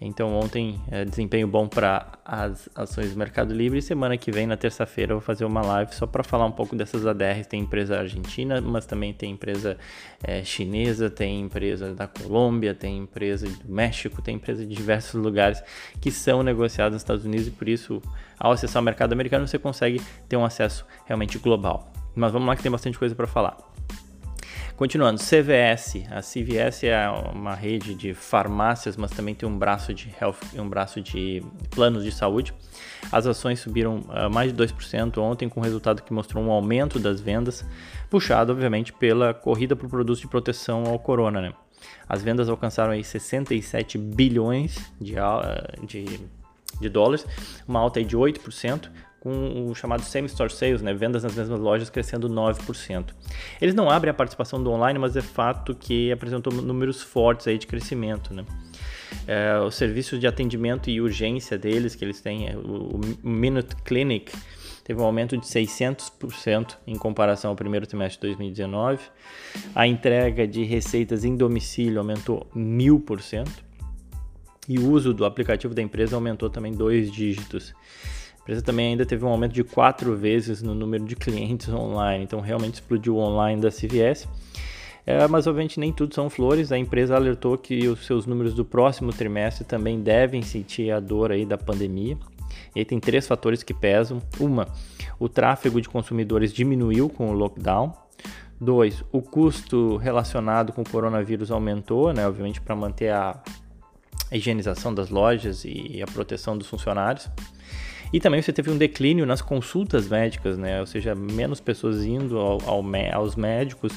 então 0.00 0.32
ontem 0.34 0.80
é, 0.90 1.04
desempenho 1.04 1.48
bom 1.48 1.66
para 1.66 2.06
as 2.24 2.68
ações 2.74 3.12
do 3.12 3.18
Mercado 3.18 3.52
Livre 3.52 3.78
e 3.78 3.82
semana 3.82 4.16
que 4.16 4.30
vem, 4.30 4.46
na 4.46 4.56
terça-feira, 4.56 5.12
eu 5.12 5.16
vou 5.16 5.24
fazer 5.24 5.44
uma 5.44 5.60
live 5.60 5.94
só 5.94 6.06
para 6.06 6.22
falar 6.22 6.46
um 6.46 6.52
pouco 6.52 6.76
dessas 6.76 7.04
ADRs. 7.04 7.46
Tem 7.46 7.60
empresa 7.60 7.98
argentina, 7.98 8.60
mas 8.60 8.86
também 8.86 9.12
tem 9.12 9.32
empresa 9.32 9.76
é, 10.22 10.44
chinesa, 10.44 11.10
tem 11.10 11.40
empresa 11.40 11.94
da 11.94 12.06
Colômbia, 12.06 12.74
tem 12.74 12.98
empresa 12.98 13.48
do 13.48 13.72
México, 13.72 14.22
tem 14.22 14.36
empresa 14.36 14.64
de 14.64 14.74
diversos 14.74 15.20
lugares 15.20 15.62
que 16.00 16.10
são 16.10 16.42
negociadas 16.42 16.92
nos 16.92 17.02
Estados 17.02 17.24
Unidos 17.24 17.48
e 17.48 17.50
por 17.50 17.68
isso, 17.68 18.00
ao 18.38 18.52
acessar 18.52 18.80
o 18.80 18.84
mercado 18.84 19.12
americano, 19.12 19.48
você 19.48 19.58
consegue 19.58 20.00
ter 20.28 20.36
um 20.36 20.44
acesso 20.44 20.86
realmente 21.06 21.38
global. 21.38 21.92
Mas 22.14 22.32
vamos 22.32 22.46
lá 22.46 22.54
que 22.54 22.62
tem 22.62 22.70
bastante 22.70 22.98
coisa 22.98 23.14
para 23.14 23.26
falar. 23.26 23.67
Continuando, 24.78 25.20
CVS. 25.20 26.04
A 26.08 26.20
CVS 26.20 26.84
é 26.84 27.10
uma 27.34 27.52
rede 27.52 27.96
de 27.96 28.14
farmácias, 28.14 28.96
mas 28.96 29.10
também 29.10 29.34
tem 29.34 29.48
um 29.48 29.58
braço 29.58 29.92
de 29.92 30.08
health, 30.20 30.36
um 30.54 30.68
braço 30.68 31.00
de 31.00 31.42
planos 31.68 32.04
de 32.04 32.12
saúde. 32.12 32.54
As 33.10 33.26
ações 33.26 33.58
subiram 33.58 33.96
uh, 34.02 34.30
mais 34.30 34.54
de 34.54 34.64
2% 34.64 35.18
ontem, 35.18 35.48
com 35.48 35.60
resultado 35.60 36.00
que 36.00 36.12
mostrou 36.12 36.44
um 36.44 36.52
aumento 36.52 37.00
das 37.00 37.20
vendas, 37.20 37.66
puxado, 38.08 38.52
obviamente, 38.52 38.92
pela 38.92 39.34
corrida 39.34 39.74
por 39.74 39.88
produtos 39.90 40.20
de 40.20 40.28
proteção 40.28 40.84
ao 40.84 40.96
corona. 40.96 41.40
Né? 41.40 41.52
As 42.08 42.22
vendas 42.22 42.48
alcançaram 42.48 42.92
aí 42.92 43.02
67 43.02 43.98
bilhões 43.98 44.92
de, 45.00 45.14
uh, 45.14 45.84
de, 45.84 46.20
de 46.80 46.88
dólares, 46.88 47.26
uma 47.66 47.80
alta 47.80 48.04
de 48.04 48.16
8%, 48.16 48.88
com 49.20 49.68
o 49.68 49.74
chamado 49.74 50.02
same-store 50.02 50.52
sales, 50.52 50.80
né, 50.80 50.94
vendas 50.94 51.24
nas 51.24 51.34
mesmas 51.34 51.58
lojas 51.58 51.90
crescendo 51.90 52.28
9%. 52.28 53.14
Eles 53.60 53.74
não 53.74 53.90
abrem 53.90 54.10
a 54.10 54.14
participação 54.14 54.62
do 54.62 54.70
online, 54.70 54.98
mas 54.98 55.16
é 55.16 55.22
fato 55.22 55.74
que 55.74 56.12
apresentou 56.12 56.52
números 56.52 57.02
fortes 57.02 57.48
aí 57.48 57.58
de 57.58 57.66
crescimento. 57.66 58.32
Né? 58.32 58.44
É, 59.26 59.58
os 59.58 59.74
serviços 59.74 60.20
de 60.20 60.26
atendimento 60.26 60.88
e 60.88 61.00
urgência 61.00 61.58
deles, 61.58 61.94
que 61.94 62.04
eles 62.04 62.20
têm, 62.20 62.48
é, 62.48 62.56
o 62.56 63.00
Minute 63.22 63.74
Clinic, 63.84 64.32
teve 64.84 65.00
um 65.00 65.04
aumento 65.04 65.36
de 65.36 65.46
600% 65.46 66.76
em 66.86 66.96
comparação 66.96 67.50
ao 67.50 67.56
primeiro 67.56 67.86
trimestre 67.86 68.20
de 68.20 68.26
2019. 68.34 69.00
A 69.74 69.86
entrega 69.86 70.46
de 70.46 70.62
receitas 70.62 71.24
em 71.24 71.36
domicílio 71.36 71.98
aumentou 71.98 72.46
1000%. 72.54 73.48
E 74.68 74.78
o 74.78 74.90
uso 74.90 75.14
do 75.14 75.24
aplicativo 75.24 75.74
da 75.74 75.80
empresa 75.80 76.14
aumentou 76.14 76.50
também 76.50 76.72
dois 76.72 77.10
dígitos 77.10 77.74
empresa 78.48 78.62
também 78.62 78.92
ainda 78.92 79.04
teve 79.04 79.26
um 79.26 79.28
aumento 79.28 79.52
de 79.52 79.62
quatro 79.62 80.16
vezes 80.16 80.62
no 80.62 80.74
número 80.74 81.04
de 81.04 81.14
clientes 81.14 81.68
online, 81.68 82.24
então 82.24 82.40
realmente 82.40 82.74
explodiu 82.74 83.16
o 83.16 83.18
online 83.18 83.60
da 83.60 83.68
CVS. 83.68 84.26
É, 85.04 85.28
mas 85.28 85.46
obviamente 85.46 85.78
nem 85.78 85.92
tudo 85.92 86.14
são 86.14 86.30
flores. 86.30 86.72
A 86.72 86.78
empresa 86.78 87.14
alertou 87.14 87.58
que 87.58 87.86
os 87.88 88.06
seus 88.06 88.24
números 88.24 88.54
do 88.54 88.64
próximo 88.64 89.12
trimestre 89.12 89.64
também 89.64 90.00
devem 90.00 90.40
sentir 90.40 90.90
a 90.90 90.98
dor 90.98 91.30
aí 91.30 91.44
da 91.44 91.58
pandemia. 91.58 92.16
E 92.74 92.78
aí 92.78 92.84
tem 92.86 92.98
três 92.98 93.26
fatores 93.26 93.62
que 93.62 93.74
pesam. 93.74 94.18
Uma, 94.40 94.66
o 95.18 95.28
tráfego 95.28 95.78
de 95.78 95.88
consumidores 95.88 96.50
diminuiu 96.50 97.10
com 97.10 97.28
o 97.28 97.32
lockdown. 97.32 97.92
Dois, 98.58 99.04
o 99.12 99.20
custo 99.20 99.96
relacionado 99.98 100.72
com 100.72 100.80
o 100.80 100.88
coronavírus 100.88 101.50
aumentou, 101.50 102.14
né? 102.14 102.26
Obviamente 102.26 102.62
para 102.62 102.74
manter 102.74 103.10
a 103.10 103.42
higienização 104.32 104.94
das 104.94 105.10
lojas 105.10 105.64
e 105.64 106.02
a 106.02 106.06
proteção 106.06 106.56
dos 106.56 106.66
funcionários. 106.66 107.30
E 108.12 108.20
também 108.20 108.40
você 108.40 108.52
teve 108.52 108.70
um 108.70 108.76
declínio 108.76 109.26
nas 109.26 109.42
consultas 109.42 110.08
médicas, 110.08 110.56
né? 110.56 110.80
Ou 110.80 110.86
seja, 110.86 111.14
menos 111.14 111.60
pessoas 111.60 112.04
indo 112.04 112.38
ao, 112.38 112.58
ao, 112.66 112.82
aos 113.12 113.36
médicos, 113.36 113.92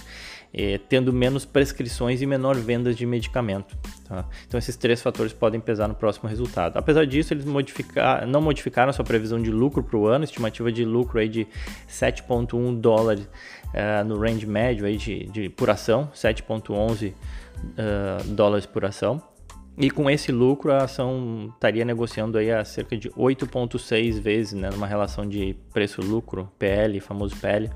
eh, 0.53 0.79
tendo 0.89 1.13
menos 1.13 1.45
prescrições 1.45 2.21
e 2.21 2.25
menor 2.25 2.55
vendas 2.57 2.97
de 2.97 3.05
medicamento. 3.05 3.77
Tá? 4.05 4.25
Então 4.45 4.57
esses 4.57 4.75
três 4.75 5.01
fatores 5.01 5.31
podem 5.31 5.61
pesar 5.61 5.87
no 5.87 5.95
próximo 5.95 6.27
resultado. 6.27 6.77
Apesar 6.77 7.05
disso, 7.05 7.33
eles 7.33 7.45
modificar, 7.45 8.27
não 8.27 8.41
modificaram 8.41 8.91
sua 8.91 9.05
previsão 9.05 9.41
de 9.41 9.49
lucro 9.49 9.81
para 9.81 9.97
o 9.97 10.07
ano, 10.07 10.25
estimativa 10.25 10.69
de 10.71 10.83
lucro 10.83 11.19
aí 11.19 11.29
de 11.29 11.47
7,1 11.89 12.81
dólares 12.81 13.23
uh, 13.23 14.03
no 14.05 14.19
range 14.19 14.45
médio 14.45 14.85
aí 14.85 14.97
de, 14.97 15.23
de 15.27 15.49
por 15.49 15.69
ação, 15.69 16.09
7,11 16.13 17.13
uh, 17.13 18.23
dólares 18.27 18.65
por 18.65 18.83
ação. 18.83 19.23
E 19.77 19.89
com 19.89 20.09
esse 20.09 20.31
lucro, 20.31 20.71
a 20.71 20.83
ação 20.83 21.51
estaria 21.53 21.85
negociando 21.85 22.37
aí 22.37 22.51
a 22.51 22.63
cerca 22.63 22.97
de 22.97 23.09
8,6 23.11 24.19
vezes, 24.19 24.53
né, 24.53 24.69
numa 24.69 24.85
relação 24.85 25.27
de 25.27 25.55
preço-lucro, 25.73 26.51
PL, 26.59 26.99
famoso 26.99 27.35
PL, 27.37 27.69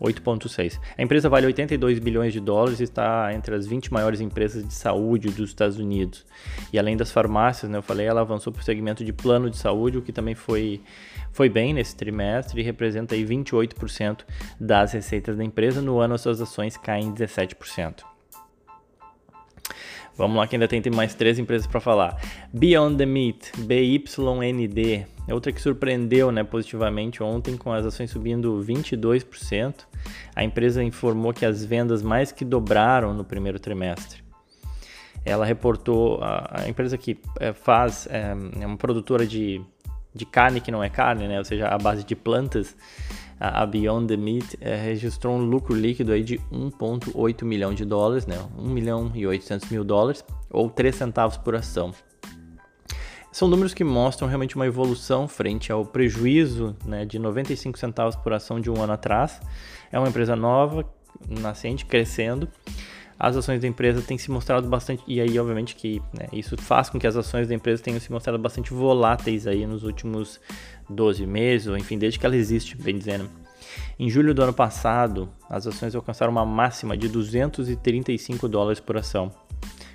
8,6. 0.00 0.80
A 0.98 1.02
empresa 1.02 1.28
vale 1.28 1.46
82 1.46 1.98
bilhões 1.98 2.32
de 2.32 2.40
dólares 2.40 2.80
e 2.80 2.84
está 2.84 3.32
entre 3.32 3.54
as 3.54 3.66
20 3.66 3.92
maiores 3.92 4.20
empresas 4.20 4.66
de 4.66 4.74
saúde 4.74 5.30
dos 5.30 5.50
Estados 5.50 5.78
Unidos. 5.78 6.26
E 6.72 6.78
além 6.78 6.96
das 6.96 7.12
farmácias, 7.12 7.70
né, 7.70 7.78
eu 7.78 7.82
falei, 7.82 8.06
ela 8.06 8.20
avançou 8.20 8.52
para 8.52 8.60
o 8.60 8.64
segmento 8.64 9.04
de 9.04 9.12
plano 9.12 9.48
de 9.48 9.56
saúde, 9.56 9.98
o 9.98 10.02
que 10.02 10.12
também 10.12 10.34
foi, 10.34 10.82
foi 11.32 11.48
bem 11.48 11.72
nesse 11.72 11.96
trimestre 11.96 12.60
e 12.60 12.64
representa 12.64 13.14
aí 13.14 13.24
28% 13.24 14.24
das 14.58 14.92
receitas 14.92 15.36
da 15.36 15.44
empresa. 15.44 15.80
No 15.80 16.00
ano, 16.00 16.14
as 16.14 16.20
suas 16.20 16.40
ações 16.40 16.76
caem 16.76 17.12
17%. 17.12 18.04
Vamos 20.16 20.36
lá 20.36 20.46
que 20.46 20.54
ainda 20.54 20.68
tem, 20.68 20.80
mais 20.94 21.14
três 21.14 21.38
empresas 21.38 21.66
para 21.66 21.80
falar. 21.80 22.20
Beyond 22.52 22.96
the 22.96 23.06
Meat, 23.06 23.50
BYND, 23.58 25.06
outra 25.28 25.50
que 25.50 25.60
surpreendeu 25.60 26.30
né, 26.30 26.44
positivamente 26.44 27.22
ontem 27.22 27.56
com 27.56 27.72
as 27.72 27.84
ações 27.84 28.10
subindo 28.10 28.64
22%. 28.64 29.74
A 30.34 30.44
empresa 30.44 30.84
informou 30.84 31.32
que 31.32 31.44
as 31.44 31.64
vendas 31.64 32.02
mais 32.02 32.30
que 32.30 32.44
dobraram 32.44 33.12
no 33.12 33.24
primeiro 33.24 33.58
trimestre. 33.58 34.22
Ela 35.24 35.44
reportou, 35.44 36.22
a, 36.22 36.62
a 36.62 36.68
empresa 36.68 36.96
que 36.96 37.18
é, 37.40 37.52
faz, 37.52 38.06
é, 38.08 38.36
é 38.60 38.66
uma 38.66 38.76
produtora 38.76 39.26
de, 39.26 39.60
de 40.14 40.24
carne 40.24 40.60
que 40.60 40.70
não 40.70 40.84
é 40.84 40.88
carne, 40.88 41.26
né, 41.26 41.38
ou 41.38 41.44
seja, 41.44 41.66
a 41.66 41.78
base 41.78 42.04
de 42.04 42.14
plantas, 42.14 42.76
a 43.48 43.66
Beyond 43.66 44.08
the 44.08 44.16
Meat 44.16 44.56
é, 44.60 44.76
registrou 44.76 45.36
um 45.36 45.44
lucro 45.44 45.74
líquido 45.74 46.12
aí 46.12 46.22
de 46.22 46.38
1,8 46.52 47.44
milhão 47.44 47.74
de 47.74 47.84
dólares, 47.84 48.26
né? 48.26 48.38
1 48.58 48.68
milhão 48.68 49.12
e 49.14 49.26
800 49.26 49.68
mil 49.70 49.84
dólares, 49.84 50.24
ou 50.50 50.70
3 50.70 50.94
centavos 50.94 51.36
por 51.36 51.54
ação. 51.54 51.92
São 53.34 53.48
números 53.48 53.74
que 53.74 53.82
mostram 53.82 54.28
realmente 54.28 54.54
uma 54.54 54.64
evolução 54.64 55.26
frente 55.26 55.72
ao 55.72 55.84
prejuízo 55.84 56.76
né, 56.86 57.04
de 57.04 57.18
95 57.18 57.76
centavos 57.76 58.14
por 58.14 58.32
ação 58.32 58.60
de 58.60 58.70
um 58.70 58.80
ano 58.80 58.92
atrás. 58.92 59.40
É 59.90 59.98
uma 59.98 60.08
empresa 60.08 60.36
nova, 60.36 60.84
nascente, 61.28 61.84
crescendo. 61.84 62.48
As 63.24 63.38
ações 63.38 63.58
da 63.58 63.66
empresa 63.66 64.02
têm 64.02 64.18
se 64.18 64.30
mostrado 64.30 64.68
bastante, 64.68 65.02
e 65.06 65.18
aí 65.18 65.38
obviamente 65.38 65.74
que 65.74 65.98
né, 66.12 66.26
isso 66.30 66.58
faz 66.58 66.90
com 66.90 66.98
que 66.98 67.06
as 67.06 67.16
ações 67.16 67.48
da 67.48 67.54
empresa 67.54 67.82
tenham 67.82 67.98
se 67.98 68.12
mostrado 68.12 68.38
bastante 68.38 68.74
voláteis 68.74 69.46
aí 69.46 69.66
nos 69.66 69.82
últimos 69.82 70.38
12 70.90 71.24
meses, 71.24 71.66
ou 71.66 71.74
enfim, 71.74 71.96
desde 71.96 72.18
que 72.18 72.26
ela 72.26 72.36
existe, 72.36 72.76
bem 72.76 72.98
dizendo. 72.98 73.30
Em 73.98 74.10
julho 74.10 74.34
do 74.34 74.42
ano 74.42 74.52
passado, 74.52 75.26
as 75.48 75.66
ações 75.66 75.94
alcançaram 75.94 76.30
uma 76.30 76.44
máxima 76.44 76.98
de 76.98 77.08
235 77.08 78.46
dólares 78.46 78.78
por 78.78 78.98
ação, 78.98 79.30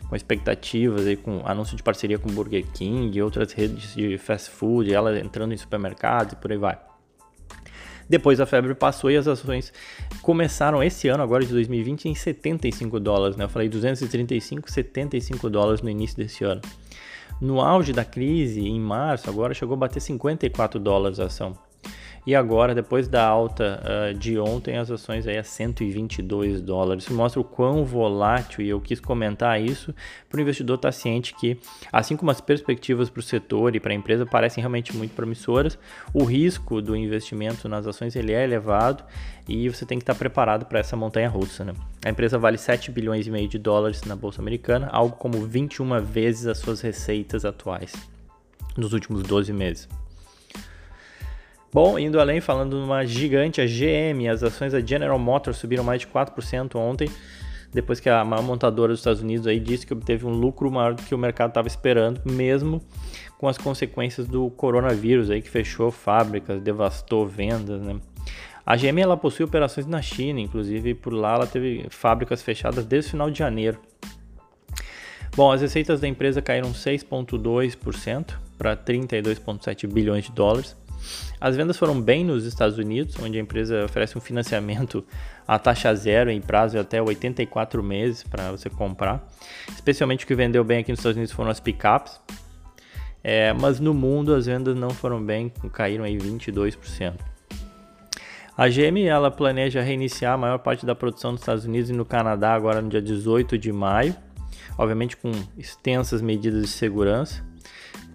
com 0.10 0.16
expectativas 0.16 1.06
aí 1.06 1.16
com 1.16 1.44
anúncio 1.46 1.78
de 1.78 1.84
parceria 1.84 2.18
com 2.18 2.30
Burger 2.30 2.66
King 2.74 3.16
e 3.16 3.22
outras 3.22 3.54
redes 3.54 3.94
de 3.94 4.18
fast 4.18 4.50
food, 4.50 4.92
ela 4.92 5.20
entrando 5.20 5.54
em 5.54 5.58
supermercados 5.58 6.34
e 6.34 6.36
por 6.36 6.52
aí 6.52 6.58
vai. 6.58 6.89
Depois 8.10 8.40
a 8.40 8.46
febre 8.46 8.74
passou 8.74 9.12
e 9.12 9.18
as 9.18 9.28
ações 9.28 9.72
começaram 10.24 10.82
esse 10.82 11.08
ano, 11.08 11.22
agora 11.22 11.46
de 11.46 11.52
2020, 11.52 12.10
em 12.10 12.16
75 12.16 13.00
dólares. 13.00 13.38
Né? 13.38 13.46
Eu 13.46 13.50
falei 13.50 13.70
235, 13.70 14.72
75 14.72 15.50
dólares 15.50 15.82
no 15.82 15.90
início 15.90 16.18
desse 16.18 16.44
ano. 16.44 16.62
No 17.40 17.62
auge 17.62 17.94
da 17.94 18.04
crise, 18.04 18.62
em 18.62 18.80
março, 18.80 19.30
agora 19.30 19.54
chegou 19.54 19.76
a 19.76 19.78
bater 19.78 20.02
54 20.02 20.80
dólares 20.80 21.20
a 21.20 21.26
ação. 21.26 21.69
E 22.26 22.36
agora, 22.36 22.76
depois 22.76 23.08
da 23.08 23.26
alta 23.26 23.82
uh, 23.84 24.14
de 24.14 24.38
ontem, 24.38 24.78
as 24.78 24.92
ações 24.92 25.26
aí 25.26 25.38
a 25.38 25.44
122 25.44 26.62
dólares. 26.62 27.04
Isso 27.06 27.14
mostra 27.14 27.40
o 27.40 27.44
quão 27.44 27.84
volátil, 27.86 28.64
e 28.64 28.70
eu 28.70 28.80
quis 28.80 29.00
comentar 29.00 29.62
isso 29.62 29.94
para 30.30 30.38
o 30.38 30.42
investidor 30.42 30.76
estar 30.76 30.90
tá 30.90 30.92
ciente 30.92 31.34
que, 31.34 31.58
assim 31.92 32.16
como 32.16 32.32
as 32.32 32.42
perspectivas 32.42 33.10
para 33.10 33.20
o 33.20 33.24
setor 33.24 33.76
e 33.76 33.80
para 33.80 33.92
a 33.92 33.96
empresa 33.96 34.26
parecem 34.26 34.62
realmente 34.62 34.96
muito 34.96 35.16
promissoras, 35.16 35.78
o 36.14 36.24
risco 36.24 36.82
do 36.82 36.96
investimento 36.96 37.68
nas 37.68 37.88
ações 37.88 38.16
ele 38.16 38.34
é 38.34 38.44
elevado 38.44 39.04
e 39.48 39.68
você 39.68 39.86
tem 39.86 39.98
que 39.98 40.04
estar 40.04 40.14
tá 40.14 40.20
preparado 40.20 40.66
para 40.66 40.80
essa 40.80 40.96
montanha 40.96 41.30
russa. 41.30 41.64
Né? 41.66 41.74
A 42.06 42.10
empresa 42.10 42.38
vale 42.38 42.58
7 42.58 42.92
bilhões 42.92 43.26
e 43.26 43.32
meio 43.32 43.48
de 43.48 43.58
dólares 43.58 44.04
na 44.04 44.16
Bolsa 44.16 44.42
Americana, 44.42 44.88
algo 44.92 45.16
como 45.16 45.46
21 45.46 46.02
vezes 46.04 46.46
as 46.46 46.60
suas 46.60 46.82
receitas 46.82 47.46
atuais 47.46 47.94
nos 48.78 48.94
últimos 48.94 49.24
12 49.24 49.52
meses. 49.52 49.90
Bom, 51.72 52.00
indo 52.00 52.20
além, 52.20 52.42
falando 52.42 52.80
numa 52.80 53.06
gigante, 53.06 53.62
a 53.62 53.66
GM, 53.66 54.28
as 54.28 54.42
ações 54.42 54.74
da 54.74 54.82
General 54.82 55.20
Motors 55.20 55.58
subiram 55.58 55.84
mais 55.84 56.02
de 56.02 56.08
4% 56.08 56.76
ontem, 56.76 57.08
depois 57.72 58.00
que 58.00 58.10
a 58.10 58.26
maior 58.26 58.42
montadora 58.42 58.92
dos 58.92 59.00
Estados 59.00 59.22
Unidos 59.22 59.46
aí 59.46 59.60
disse 59.60 59.86
que 59.86 59.94
obteve 59.94 60.26
um 60.26 60.32
lucro 60.32 60.72
maior 60.72 60.96
do 60.96 61.04
que 61.04 61.14
o 61.14 61.18
mercado 61.18 61.50
estava 61.50 61.68
esperando, 61.68 62.22
mesmo 62.26 62.82
com 63.38 63.48
as 63.48 63.58
consequências 63.58 64.28
do 64.28 64.50
coronavírus 64.50 65.30
aí 65.30 65.42
que 65.42 65.50
fechou 65.50 65.92
fábricas, 65.92 66.60
devastou 66.60 67.28
vendas, 67.28 67.80
né? 67.82 68.00
A 68.66 68.76
GM 68.76 69.00
ela 69.00 69.16
possui 69.16 69.46
operações 69.46 69.86
na 69.86 70.02
China, 70.02 70.40
inclusive 70.40 70.94
por 70.96 71.14
lá 71.14 71.36
ela 71.36 71.48
teve 71.48 71.86
fábricas 71.90 72.42
fechadas 72.42 72.86
desde 72.86 73.10
o 73.10 73.12
final 73.12 73.30
de 73.30 73.38
janeiro. 73.38 73.80
Bom, 75.36 75.52
as 75.52 75.62
receitas 75.62 76.02
da 76.02 76.08
empresa 76.08 76.42
caíram 76.42 76.72
6,2% 76.72 78.36
para 78.58 78.76
32,7 78.76 79.88
bilhões 79.88 80.26
de 80.26 80.32
dólares. 80.32 80.76
As 81.40 81.56
vendas 81.56 81.78
foram 81.78 82.00
bem 82.02 82.24
nos 82.24 82.46
Estados 82.46 82.78
Unidos, 82.78 83.16
onde 83.22 83.38
a 83.38 83.42
empresa 83.42 83.86
oferece 83.86 84.18
um 84.18 84.22
financiamento 84.22 85.06
a 85.48 85.58
taxa 85.58 85.94
zero 85.96 86.30
em 86.30 86.42
prazo 86.42 86.74
de 86.74 86.80
até 86.80 87.02
84 87.02 87.82
meses 87.82 88.24
para 88.24 88.52
você 88.52 88.70
comprar. 88.70 89.28
Especialmente 89.70 90.26
o 90.26 90.28
que 90.28 90.36
vendeu 90.36 90.64
bem 90.64 90.80
aqui 90.80 90.92
nos 90.92 91.00
Estados 91.00 91.18
Unidos 91.18 91.34
foram 91.34 91.50
as 91.50 91.60
pickups. 91.60 92.20
É, 93.24 93.52
mas 93.54 93.80
no 93.80 93.94
mundo 93.94 94.34
as 94.34 94.46
vendas 94.46 94.76
não 94.76 94.92
foram 94.92 95.24
bem, 95.24 95.52
caíram 95.74 96.04
aí 96.04 96.18
22%. 96.18 97.16
A 98.60 98.68
GM 98.68 99.06
ela 99.06 99.32
planeja 99.32 99.82
reiniciar 99.82 100.34
a 100.34 100.38
maior 100.38 100.60
parte 100.60 100.86
da 100.86 100.94
produção 100.94 101.32
nos 101.32 101.42
Estados 101.42 101.64
Unidos 101.64 101.90
e 101.90 101.94
no 101.94 102.04
Canadá 102.04 102.54
agora 102.54 102.82
no 102.82 102.90
dia 102.90 103.02
18 103.02 103.58
de 103.58 103.72
maio, 103.72 104.14
obviamente 104.78 105.16
com 105.16 105.32
extensas 105.58 106.22
medidas 106.22 106.62
de 106.62 106.68
segurança. 106.68 107.42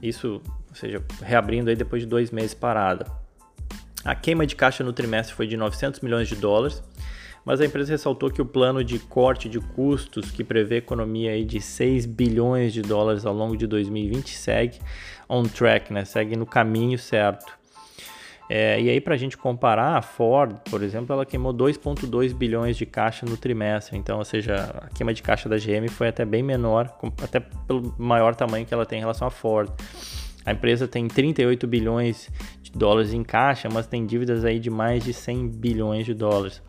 Isso 0.03 0.43
ou 0.75 0.81
seja, 0.81 1.01
reabrindo 1.23 1.71
aí 1.71 1.77
depois 1.77 2.03
de 2.03 2.09
dois 2.09 2.33
meses 2.33 2.53
parada. 2.53 3.07
A 4.05 4.13
queima 4.15 4.45
de 4.45 4.57
caixa 4.57 4.83
no 4.83 4.93
trimestre 4.93 5.33
foi 5.33 5.47
de 5.47 5.57
900 5.57 6.01
milhões 6.01 6.29
de 6.29 6.35
dólares, 6.35 6.83
mas 7.45 7.61
a 7.61 7.65
empresa 7.65 7.93
ressaltou 7.93 8.29
que 8.29 8.43
o 8.43 8.45
plano 8.45 8.83
de 8.83 8.99
corte 8.99 9.49
de 9.49 9.61
custos, 9.61 10.33
que 10.33 10.43
prevê 10.43 10.79
economia 10.79 11.31
aí 11.31 11.45
de 11.45 11.61
6 11.61 12.07
bilhões 12.07 12.73
de 12.73 12.83
dólares 12.83 13.25
ao 13.25 13.33
longo 13.33 13.57
de 13.57 13.69
2020, 13.69 14.35
segue 14.35 14.81
on 15.29 15.45
track, 15.45 15.93
né? 15.93 16.05
segue 16.05 16.37
no 16.37 16.45
caminho 16.45 16.99
certo. 16.99 17.53
É, 18.51 18.79
e 18.79 18.91
aí, 18.91 19.01
para 19.01 19.15
a 19.15 19.17
gente 19.17 19.39
comparar, 19.39 19.97
a 19.97 20.03
Ford, 20.03 20.59
por 20.69 20.83
exemplo, 20.83 21.15
ela 21.15 21.25
queimou 21.25 21.55
2,2 21.55 22.35
bilhões 22.35 22.77
de 22.77 22.85
caixa 22.85 23.25
no 23.25 23.39
trimestre. 23.39 23.97
Então, 23.97 24.19
ou 24.19 24.25
seja, 24.25 24.83
a 24.83 24.89
queima 24.95 25.15
de 25.15 25.23
caixa 25.23 25.49
da 25.49 25.57
GM 25.57 25.89
foi 25.89 26.09
até 26.09 26.27
bem 26.27 26.43
menor, 26.43 26.95
até 27.23 27.41
pelo 27.41 27.95
maior 27.97 28.35
tamanho 28.35 28.67
que 28.67 28.75
ela 28.75 28.85
tem 28.85 28.99
em 28.99 29.01
relação 29.01 29.27
à 29.29 29.31
Ford. 29.31 29.71
A 30.45 30.53
empresa 30.53 30.87
tem 30.87 31.09
38 31.09 31.67
bilhões 31.67 32.31
de 32.63 32.71
dólares 32.73 33.13
em 33.13 33.23
caixa, 33.23 33.69
mas 33.73 33.87
tem 33.87 34.05
dívidas 34.05 34.45
aí 34.45 34.59
de 34.59 34.71
mais 34.71 35.05
de 35.05 35.13
100 35.13 35.49
bilhões 35.49 36.05
de 36.05 36.15
dólares. 36.15 36.63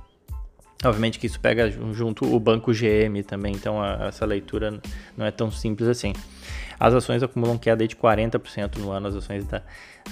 Obviamente 0.84 1.18
que 1.20 1.26
isso 1.26 1.40
pega 1.40 1.70
junto 1.94 2.26
o 2.26 2.40
banco 2.40 2.72
GM 2.72 3.24
também, 3.26 3.54
então 3.54 3.82
a, 3.82 4.08
essa 4.08 4.26
leitura 4.26 4.80
não 5.18 5.26
é 5.26 5.32
tão 5.32 5.50
simples 5.50 5.90
assim. 5.90 6.14
As 6.80 6.94
ações 6.94 7.24
acumulam 7.24 7.58
queda 7.58 7.88
de 7.88 7.96
40% 7.96 8.78
no 8.78 8.92
ano, 8.92 9.08
as 9.08 9.16
ações 9.16 9.46
da 9.46 9.64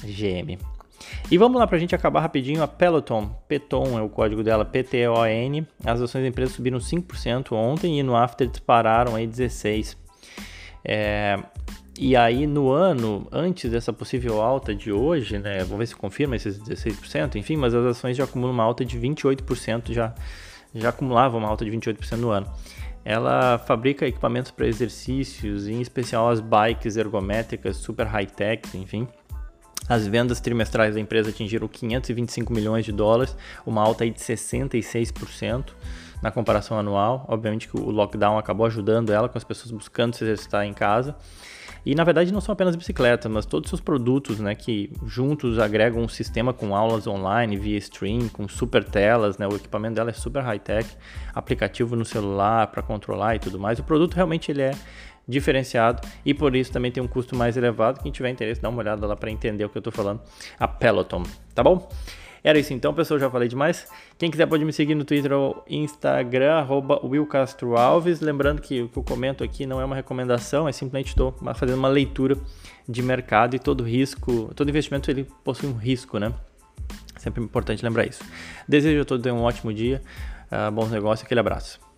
GM. 0.04 0.58
E 1.30 1.38
vamos 1.38 1.60
lá 1.60 1.68
para 1.68 1.78
a 1.78 1.80
gente 1.80 1.94
acabar 1.94 2.22
rapidinho. 2.22 2.64
A 2.64 2.68
Peloton, 2.68 3.30
Peton 3.48 3.98
é 3.98 4.02
o 4.02 4.10
código 4.10 4.44
dela, 4.44 4.64
P-T-O-N. 4.64 5.68
As 5.86 6.02
ações 6.02 6.22
da 6.22 6.28
empresa 6.28 6.54
subiram 6.54 6.78
5% 6.78 7.52
ontem 7.52 8.00
e 8.00 8.04
no 8.04 8.16
after 8.16 8.48
dispararam 8.48 9.16
aí 9.16 9.28
16%. 9.28 9.98
É, 10.86 11.40
e 11.98 12.16
aí, 12.16 12.48
no 12.48 12.72
ano, 12.72 13.28
antes 13.32 13.70
dessa 13.70 13.94
possível 13.94 14.42
alta 14.42 14.74
de 14.74 14.92
hoje, 14.92 15.38
né? 15.38 15.60
Vamos 15.60 15.78
ver 15.78 15.88
se 15.88 15.96
confirma 15.96 16.36
esses 16.36 16.60
16%, 16.60 17.36
enfim, 17.36 17.56
mas 17.56 17.74
as 17.76 17.86
ações 17.86 18.18
já 18.18 18.24
acumulam 18.24 18.54
uma 18.54 18.64
alta 18.64 18.84
de 18.84 19.00
28%, 19.00 19.94
já, 19.94 20.14
já 20.74 20.90
acumulavam 20.90 21.40
uma 21.40 21.48
alta 21.48 21.64
de 21.64 21.72
28% 21.72 22.18
no 22.18 22.32
ano. 22.32 22.52
Ela 23.06 23.60
fabrica 23.60 24.08
equipamentos 24.08 24.50
para 24.50 24.66
exercícios, 24.66 25.68
em 25.68 25.82
especial 25.82 26.30
as 26.30 26.40
bikes 26.40 26.96
ergométricas 26.96 27.78
super 27.78 28.08
high-tech, 28.08 28.76
enfim. 28.76 29.08
As 29.88 30.08
vendas 30.08 30.40
trimestrais 30.40 30.96
da 30.96 31.00
empresa 31.00 31.30
atingiram 31.30 31.68
525 31.68 32.54
milhões 32.54 32.86
de 32.86 32.92
dólares, 32.92 33.36
uma 33.66 33.82
alta 33.84 34.04
aí 34.04 34.10
de 34.10 34.20
66% 34.20 35.66
na 36.22 36.32
comparação 36.32 36.80
anual. 36.80 37.26
Obviamente 37.28 37.68
que 37.68 37.78
o 37.78 37.92
lockdown 37.92 38.38
acabou 38.38 38.66
ajudando 38.66 39.12
ela, 39.12 39.28
com 39.28 39.38
as 39.38 39.44
pessoas 39.44 39.72
buscando 39.72 40.16
se 40.16 40.24
exercitar 40.24 40.66
em 40.66 40.74
casa. 40.74 41.16
E 41.86 41.94
na 41.94 42.04
verdade 42.04 42.32
não 42.32 42.40
são 42.40 42.54
apenas 42.54 42.76
bicicletas, 42.76 43.30
mas 43.32 43.46
todos 43.46 43.72
os 43.74 43.82
produtos, 43.82 44.40
né, 44.40 44.56
que 44.56 44.92
juntos 45.06 45.60
agregam 45.60 46.02
um 46.02 46.08
sistema 46.08 46.54
com 46.54 46.76
aulas 46.76 47.08
online 47.08 47.58
via 47.58 47.78
stream, 47.78 48.30
com 48.30 48.48
super 48.48 48.84
telas, 48.84 49.38
né, 49.38 49.48
o 49.48 49.56
equipamento 49.56 49.96
dela 49.96 50.10
é 50.10 50.14
super 50.14 50.42
high-tech, 50.42 50.90
aplicativo 51.34 51.96
no 51.96 52.06
celular 52.06 52.68
para 52.68 52.82
controlar 52.82 53.36
e 53.36 53.40
tudo 53.40 53.60
mais. 53.60 53.80
O 53.80 53.84
produto 53.84 54.14
realmente 54.14 54.52
ele 54.52 54.62
é 54.62 54.72
diferenciado 55.28 56.02
e 56.26 56.34
por 56.34 56.56
isso 56.56 56.72
também 56.72 56.92
tem 56.92 57.02
um 57.02 57.08
custo 57.08 57.36
mais 57.36 57.58
elevado. 57.58 58.02
Quem 58.02 58.12
tiver 58.12 58.30
interesse, 58.30 58.62
dá 58.62 58.70
uma 58.70 58.80
olhada 58.80 59.06
lá 59.06 59.16
para 59.16 59.32
entender 59.32 59.66
o 59.66 59.70
que 59.70 59.78
eu 59.78 59.82
estou 59.82 59.94
falando. 59.94 60.22
A 60.60 60.68
Peloton, 60.68 61.24
tá 61.54 61.64
bom? 61.64 61.90
Era 62.44 62.60
isso 62.60 62.74
então, 62.74 62.94
pessoal, 62.94 63.20
já 63.20 63.30
falei 63.30 63.48
demais. 63.48 63.88
Quem 64.18 64.30
quiser 64.30 64.46
pode 64.46 64.66
me 64.66 64.74
seguir 64.74 64.96
no 64.96 65.06
Twitter 65.06 65.32
ou 65.32 65.64
Instagram, 65.70 66.68
WillCastroAlves. 67.04 68.20
Lembrando 68.20 68.62
que 68.62 68.82
o 68.82 68.90
que 68.90 68.98
eu 68.98 69.04
comento 69.04 69.44
aqui 69.44 69.66
não 69.66 69.80
é 69.80 69.86
uma 69.86 69.96
recomendação, 69.96 70.68
é 70.68 70.72
simplesmente 70.74 71.08
estou 71.08 71.34
fazendo 71.56 71.78
uma 71.78 71.88
leitura 71.88 72.38
de 72.88 73.02
mercado 73.02 73.56
e 73.56 73.60
todo 73.60 73.84
risco, 73.84 74.52
todo 74.56 74.70
investimento 74.70 75.10
ele 75.10 75.26
possui 75.44 75.70
um 75.70 75.78
risco, 75.78 76.20
né? 76.20 76.34
Sempre 77.18 77.42
importante 77.42 77.84
lembrar 77.84 78.06
isso. 78.06 78.22
Desejo 78.68 79.02
a 79.02 79.06
todos 79.06 79.32
um 79.32 79.44
ótimo 79.44 79.74
dia, 79.74 80.02
uh, 80.52 80.70
bons 80.70 80.92
negócios, 80.92 81.26
aquele 81.26 81.40
abraço. 81.40 81.93